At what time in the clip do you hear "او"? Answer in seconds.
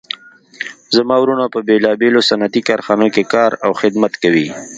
3.65-3.71